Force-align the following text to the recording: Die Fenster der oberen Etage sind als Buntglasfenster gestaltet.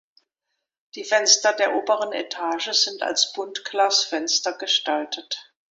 Die 0.95 1.03
Fenster 1.03 1.53
der 1.53 1.75
oberen 1.75 2.11
Etage 2.11 2.71
sind 2.71 3.03
als 3.03 3.33
Buntglasfenster 3.33 4.57
gestaltet. 4.57 5.53